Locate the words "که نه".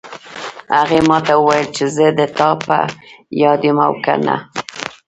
4.03-4.37